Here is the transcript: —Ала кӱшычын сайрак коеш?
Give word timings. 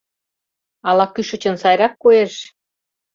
—Ала 0.89 1.05
кӱшычын 1.13 1.55
сайрак 1.61 1.93
коеш? 2.03 2.33